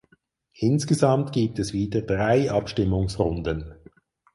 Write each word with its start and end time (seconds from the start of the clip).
Insgesamt 0.57 1.31
gibt 1.31 1.59
es 1.59 1.73
wieder 1.73 2.01
drei 2.01 2.49
Abstimmungsrunden. 2.49 3.75